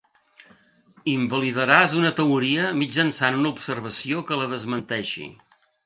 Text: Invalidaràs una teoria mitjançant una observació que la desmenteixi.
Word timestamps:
Invalidaràs 1.11 1.93
una 1.99 2.11
teoria 2.21 2.73
mitjançant 2.81 3.41
una 3.43 3.55
observació 3.55 4.27
que 4.31 4.43
la 4.45 4.53
desmenteixi. 4.57 5.33